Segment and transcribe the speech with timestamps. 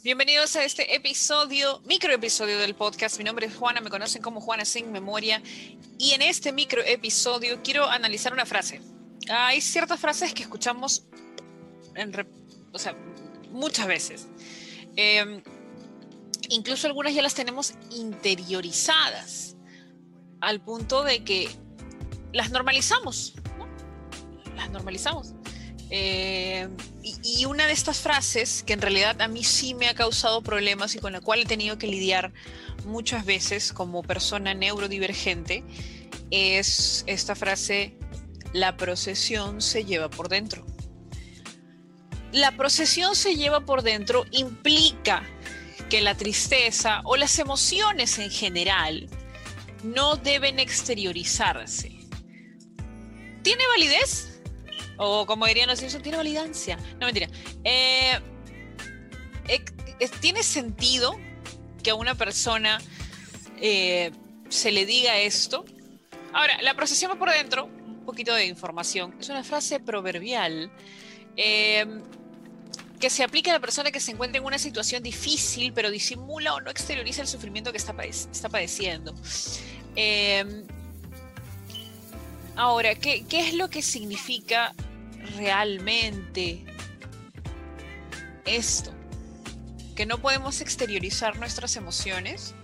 [0.00, 3.18] Bienvenidos a este episodio, micro episodio del podcast.
[3.18, 5.42] Mi nombre es Juana, me conocen como Juana Sin Memoria.
[5.98, 8.80] Y en este micro episodio quiero analizar una frase.
[9.28, 11.08] Hay ciertas frases que escuchamos
[12.72, 12.94] o sea,
[13.50, 14.28] muchas veces.
[14.94, 15.42] Em,
[16.48, 19.56] incluso algunas ya las tenemos interiorizadas
[20.40, 21.48] al punto de que
[22.32, 23.34] las normalizamos.
[24.54, 25.34] Las normalizamos.
[25.90, 26.68] Eh,
[27.02, 30.94] y, una de estas frases, que en realidad a mí sí me ha causado problemas
[30.94, 32.32] y con la cual he tenido que lidiar
[32.84, 35.64] muchas veces como persona neurodivergente,
[36.30, 37.96] es esta frase,
[38.52, 40.66] la procesión se lleva por dentro.
[42.32, 45.22] La procesión se lleva por dentro implica
[45.88, 49.08] que la tristeza o las emociones en general
[49.82, 51.98] no deben exteriorizarse.
[53.42, 54.27] ¿Tiene validez?
[54.98, 56.76] O como dirían los tiene validancia.
[57.00, 57.28] No, mentira.
[57.64, 58.18] Eh,
[60.20, 61.18] ¿Tiene sentido
[61.82, 62.78] que a una persona
[63.60, 64.10] eh,
[64.48, 65.64] se le diga esto?
[66.32, 70.70] Ahora, la procesión por dentro, un poquito de información, es una frase proverbial
[71.36, 71.86] eh,
[73.00, 76.54] que se aplica a la persona que se encuentra en una situación difícil, pero disimula
[76.54, 77.94] o no exterioriza el sufrimiento que está,
[78.50, 79.14] padeciendo.
[82.56, 84.74] ahora, ¿qué, ¿qué es lo que significa
[85.36, 86.64] realmente
[88.44, 88.92] esto,
[89.94, 92.54] que no podemos exteriorizar nuestras emociones.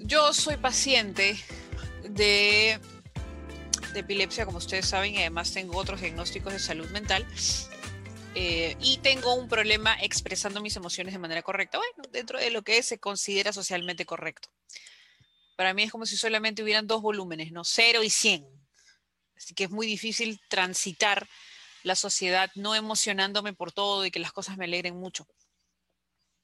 [0.00, 1.36] Yo soy paciente
[2.08, 2.80] de,
[3.94, 7.26] epilepsia, como ustedes saben, y además tengo otros diagnósticos de salud mental.
[8.34, 11.78] Eh, y tengo un problema expresando mis emociones de manera correcta.
[11.78, 14.48] Bueno, dentro de lo que se considera socialmente correcto.
[15.56, 17.62] Para mí es como si solamente hubieran dos volúmenes, ¿no?
[17.62, 18.61] Cero y cien
[19.42, 21.28] Así que es muy difícil transitar
[21.82, 25.26] la sociedad no emocionándome por todo y que las cosas me alegren mucho.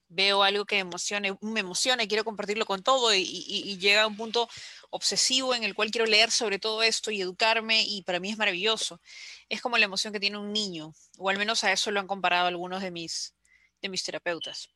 [0.09, 4.07] Veo algo que emocione, me emociona y quiero compartirlo con todo y, y, llega a
[4.07, 4.49] un punto
[4.89, 8.37] obsesivo en el cual quiero leer sobre todo esto y educarme y para mí es
[8.37, 8.99] maravilloso.
[9.47, 12.07] Es como la emoción que tiene un niño, o al menos a eso lo han
[12.07, 13.33] comparado algunos de mis,
[13.81, 14.69] de mis terapeutas.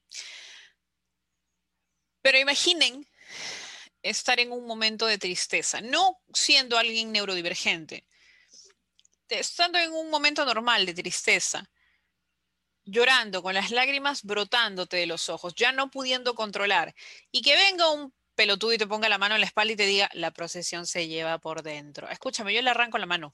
[2.22, 3.06] Pero imaginen
[4.04, 8.06] estar en un momento de tristeza, no siendo alguien neurodivergente,
[9.30, 11.70] estando en un momento normal de tristeza,
[12.86, 16.94] llorando, con las lágrimas brotándote de los ojos, ya no pudiendo controlar,
[17.32, 19.86] y que venga un pelotudo y te ponga la mano en la espalda y te
[19.86, 22.10] diga, la procesión se lleva por dentro.
[22.10, 23.34] Escúchame, yo le arranco la mano,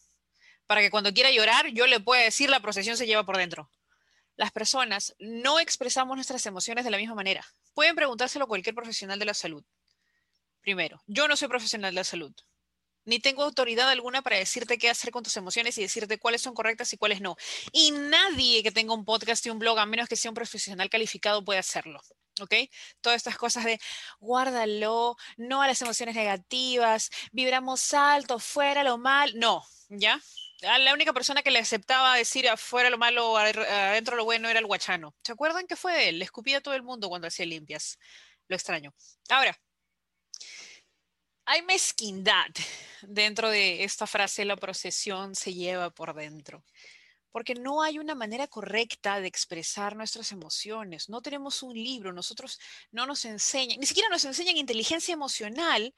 [0.67, 3.69] para que cuando quiera llorar, yo le pueda decir, la procesión se lleva por dentro.
[4.35, 7.45] Las personas no expresamos nuestras emociones de la misma manera.
[7.73, 9.65] Pueden preguntárselo a cualquier profesional de la salud.
[10.61, 12.33] Primero, yo no soy profesional de la salud
[13.05, 16.53] ni tengo autoridad alguna para decirte qué hacer con tus emociones y decirte cuáles son
[16.53, 17.35] correctas y cuáles no.
[17.71, 20.89] Y nadie que tenga un podcast y un blog, a menos que sea un profesional
[20.89, 22.01] calificado, puede hacerlo.
[22.41, 22.53] ¿Ok?
[23.01, 23.79] Todas estas cosas de
[24.19, 29.37] guárdalo, no a las emociones negativas, vibramos alto, fuera lo mal.
[29.37, 30.21] No, ¿ya?
[30.61, 34.65] La única persona que le aceptaba decir afuera lo malo, adentro lo bueno era el
[34.65, 35.15] guachano.
[35.23, 36.19] ¿Se acuerdan que fue él?
[36.19, 37.97] Le escupía a todo el mundo cuando hacía limpias.
[38.47, 38.93] Lo extraño.
[39.29, 39.57] Ahora,
[41.49, 42.45] hay mezquindad
[43.01, 46.63] dentro de esta frase, la procesión se lleva por dentro,
[47.31, 51.09] porque no hay una manera correcta de expresar nuestras emociones.
[51.09, 52.59] No tenemos un libro, nosotros
[52.91, 55.91] no nos enseñan, ni siquiera nos enseñan inteligencia emocional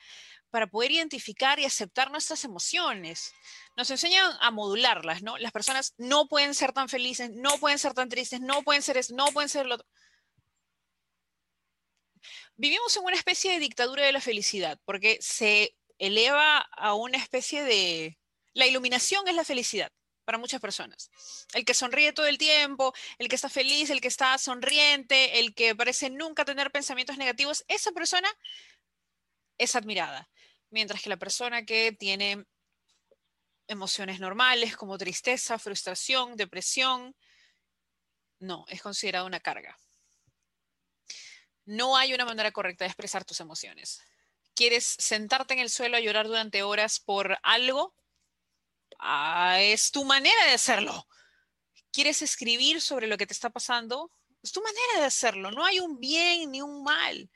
[0.52, 3.34] para poder identificar y aceptar nuestras emociones.
[3.76, 5.38] Nos enseñan a modularlas, ¿no?
[5.38, 9.02] Las personas no pueden ser tan felices, no pueden ser tan tristes, no pueden ser
[9.14, 9.88] no pueden ser lo otro
[12.62, 17.64] vivimos en una especie de dictadura de la felicidad, porque se eleva a una especie
[17.64, 18.20] de...
[18.54, 19.92] La iluminación es la felicidad
[20.26, 21.10] para muchas personas.
[21.54, 25.56] El que sonríe todo el tiempo, el que está feliz, el que está sonriente, el
[25.56, 28.30] que parece nunca tener pensamientos negativos, esa persona
[29.58, 30.30] es admirada.
[30.70, 32.46] Mientras que la persona que tiene
[33.68, 37.16] emociones normales como tristeza, frustración, depresión,
[38.38, 39.76] no, es considerada una carga.
[41.72, 44.02] No hay una manera correcta de expresar tus emociones.
[44.54, 47.96] ¿Quieres sentarte en el suelo a llorar durante horas por algo?
[49.00, 51.08] Ah, es tu manera de hacerlo.
[51.94, 54.12] ¿Quieres escribir sobre lo que te está pasando?
[54.44, 55.50] Es tu manera de hacerlo.
[55.52, 57.32] No hay un bien ni un mal.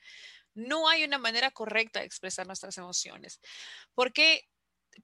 [0.53, 3.39] No hay una manera correcta de expresar nuestras emociones.
[3.93, 4.49] ¿Por qué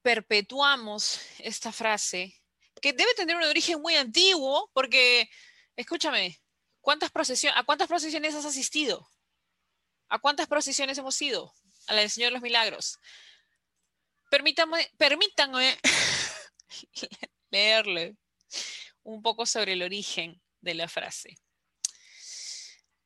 [0.01, 2.35] perpetuamos esta frase
[2.81, 4.69] que debe tener un origen muy antiguo?
[4.73, 5.29] Porque,
[5.77, 6.37] escúchame,
[6.81, 9.09] ¿cuántas procesiones, ¿a cuántas procesiones has asistido?
[10.11, 11.53] ¿A cuántas procesiones hemos ido?
[11.87, 12.99] A la del Señor de los Milagros.
[14.29, 15.79] Permítame, permítanme
[17.49, 18.17] leerle
[19.03, 21.37] un poco sobre el origen de la frase.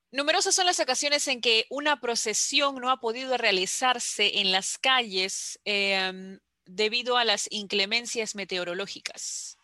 [0.09, 5.59] Numerosas son las ocasiones en que una procesión no ha podido realizarse en las calles
[5.63, 9.54] em, debido a las inclemencias meteorológicas.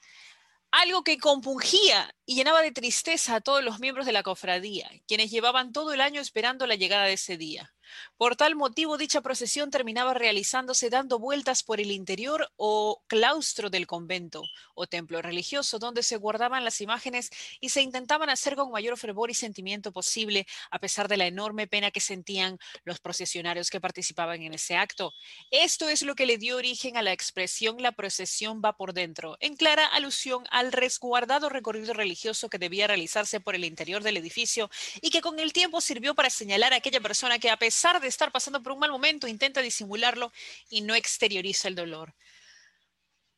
[0.72, 5.30] Algo que compungía y llenaba de tristeza a todos los miembros de la cofradía, quienes
[5.30, 7.74] llevaban todo el año esperando la llegada de ese día.
[8.18, 13.88] Por tal motivo, dicha procesión terminaba realizándose dando vueltas por el interior o claustro del
[13.88, 14.44] convento
[14.76, 17.30] o templo religioso, donde se guardaban las imágenes
[17.60, 21.68] y se intentaban hacer con mayor fervor y sentimiento posible, a pesar de la enorme
[21.68, 25.14] pena que sentían los procesionarios que participaban en ese acto.
[25.50, 29.38] Esto es lo que le dio origen a la expresión la procesión va por dentro,
[29.40, 34.70] en clara alusión al resguardado recorrido religioso que debía realizarse por el interior del edificio
[35.02, 38.00] y que con el tiempo sirvió para señalar a aquella persona que a pesar pesar
[38.00, 40.32] de estar pasando por un mal momento, intenta disimularlo
[40.70, 42.14] y no exterioriza el dolor.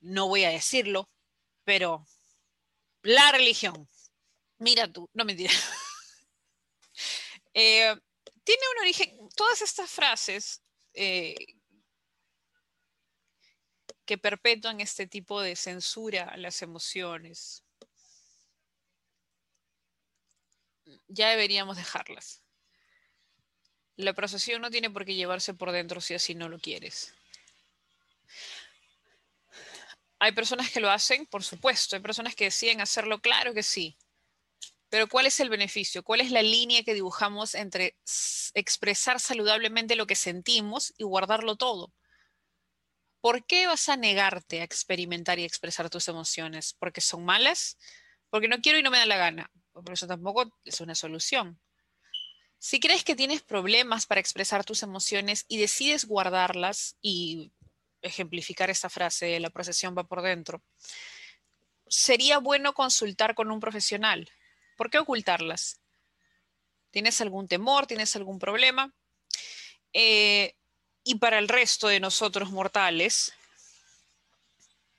[0.02, 1.10] No voy a decirlo,
[1.64, 2.06] pero
[3.04, 3.88] la religión,
[4.58, 5.54] mira tú, no mentira.
[7.54, 7.96] eh,
[8.44, 10.62] tiene un origen, todas estas frases
[10.94, 11.36] eh,
[14.06, 17.64] que perpetúan este tipo de censura a las emociones,
[21.08, 22.43] ya deberíamos dejarlas.
[23.96, 27.14] La procesión no tiene por qué llevarse por dentro si así no lo quieres.
[30.20, 31.96] Hay personas que lo hacen, por supuesto.
[31.96, 33.98] Hay personas que deciden hacerlo, claro que sí.
[34.90, 36.04] Pero ¿cuál es el beneficio?
[36.04, 37.98] ¿Cuál es la línea que dibujamos entre
[38.54, 41.92] expresar saludablemente lo que sentimos y guardarlo todo?
[43.22, 46.76] ¿Por qué vas a negarte a experimentar y expresar tus emociones?
[46.78, 47.78] ¿Porque son malas?
[48.30, 49.52] ¿Porque no quiero y no me da la gana?
[49.72, 51.60] Por eso tampoco es una solución.
[52.66, 57.52] Si crees que tienes problemas para expresar tus emociones y decides guardarlas y
[58.02, 60.64] ejemplificar esta frase, la procesión va por dentro,
[61.90, 64.32] sería bueno consultar con un profesional.
[64.78, 65.82] ¿Por qué ocultarlas?
[66.90, 67.86] ¿Tienes algún temor?
[67.86, 68.94] ¿Tienes algún problema?
[69.92, 70.56] Eh,
[71.04, 73.34] y para el resto de nosotros mortales,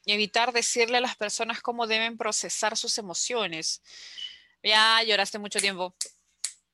[0.04, 3.80] evitar decirle a las personas cómo deben procesar sus emociones.
[4.62, 5.94] Ya lloraste mucho tiempo,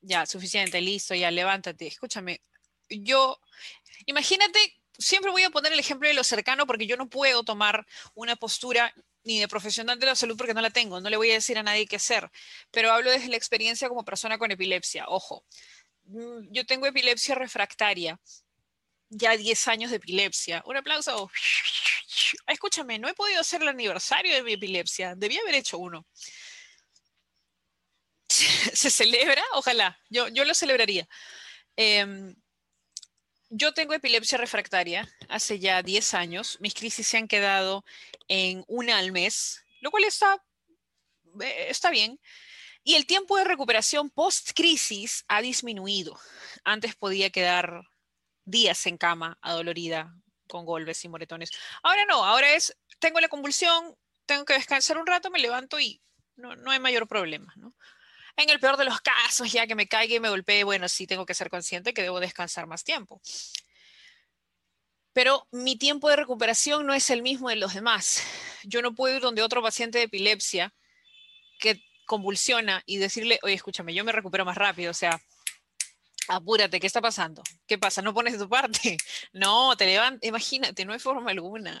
[0.01, 1.87] ya, suficiente, listo, ya, levántate.
[1.87, 2.41] Escúchame,
[2.89, 3.39] yo,
[4.05, 4.59] imagínate,
[4.97, 8.35] siempre voy a poner el ejemplo de lo cercano porque yo no puedo tomar una
[8.35, 8.93] postura
[9.23, 11.57] ni de profesional de la salud porque no la tengo, no le voy a decir
[11.57, 12.29] a nadie qué hacer,
[12.71, 15.05] pero hablo desde la experiencia como persona con epilepsia.
[15.07, 15.45] Ojo,
[16.05, 18.19] mm, yo tengo epilepsia refractaria,
[19.09, 20.63] ya 10 años de epilepsia.
[20.65, 21.29] Un aplauso.
[22.47, 26.05] Escúchame, no he podido hacer el aniversario de mi epilepsia, debía haber hecho uno.
[28.73, 31.07] se celebra, ojalá, yo, yo lo celebraría.
[31.75, 32.35] Em,
[33.49, 36.57] yo tengo epilepsia refractaria hace ya 10 años.
[36.61, 37.83] Mis crisis se han quedado
[38.27, 40.41] en una al mes, lo cual está,
[41.41, 42.19] eh, está bien.
[42.83, 46.17] Y el tiempo de recuperación post-crisis ha disminuido.
[46.63, 47.83] Antes podía quedar
[48.45, 50.15] días en cama, adolorida,
[50.47, 51.51] con golpes y moretones.
[51.83, 53.95] Ahora no, ahora es, tengo la convulsión,
[54.25, 56.01] tengo que descansar un rato, me levanto y
[56.37, 57.53] no, no hay mayor problema.
[57.57, 57.73] ¿no?
[58.41, 61.05] En el peor de los casos, ya que me caiga y me golpee, bueno, sí
[61.05, 63.21] tengo que ser consciente que debo descansar más tiempo.
[65.13, 68.23] Pero mi tiempo de recuperación no es el mismo de los demás.
[68.63, 70.73] Yo no puedo ir donde otro paciente de epilepsia
[71.59, 75.21] que convulsiona y decirle, oye, escúchame, yo me recupero más rápido, o sea,
[76.27, 77.43] apúrate, ¿qué está pasando?
[77.67, 78.01] ¿Qué pasa?
[78.01, 78.97] ¿No pones tu parte?
[79.33, 81.79] No, te levantas, imagínate, no hay forma alguna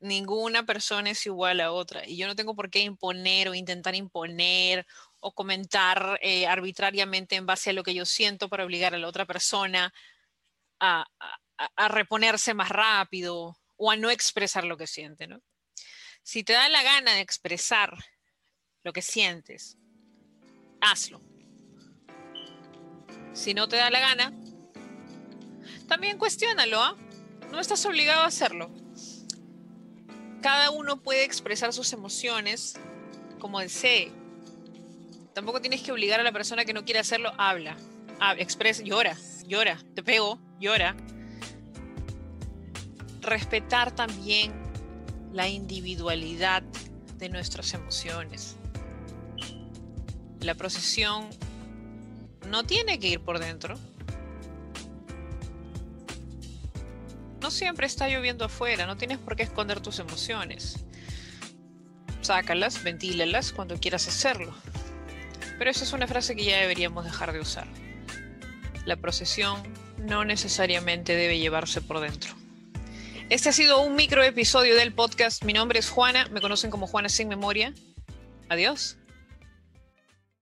[0.00, 3.94] ninguna persona es igual a otra y yo no tengo por qué imponer o intentar
[3.94, 4.86] imponer
[5.20, 9.08] o comentar eh, arbitrariamente en base a lo que yo siento para obligar a la
[9.08, 9.92] otra persona
[10.78, 11.06] a,
[11.88, 15.26] reponerse más rápido o a no expresar lo que siente.
[15.26, 15.40] ¿no?
[16.22, 17.96] Si te da la gana de expresar
[18.82, 19.76] lo que sientes,
[20.80, 21.20] hazlo.
[23.34, 24.32] Si no te da la gana,
[25.86, 26.82] también cuestiónalo.
[26.82, 26.96] ¿ah?
[27.52, 28.72] No estás obligado a hacerlo
[30.40, 32.74] cada uno puede expresar sus emociones
[33.38, 34.12] como desee.
[35.34, 37.76] Tampoco tienes que obligar a la persona que no quiere hacerlo, habla,
[38.18, 40.96] habla expresa, llora, llora, te pego, llora.
[43.20, 44.52] Respetar también
[45.32, 46.62] la individualidad
[47.16, 48.56] de nuestras emociones.
[50.40, 51.28] La procesión
[52.48, 53.78] no tiene que ir por dentro,
[57.40, 60.84] no siempre está lloviendo afuera, no tienes por qué esconder tus emociones.
[62.20, 64.54] Sácalas, ventílalas cuando quieras hacerlo.
[65.60, 67.66] Pero esa es una frase que ya deberíamos dejar de usar.
[68.86, 69.62] La procesión
[69.98, 72.32] no necesariamente debe llevarse por dentro.
[73.28, 75.44] Este ha sido un micro episodio del podcast.
[75.44, 77.74] Mi nombre es Juana, me conocen como Juana sin memoria.
[78.48, 78.96] Adiós.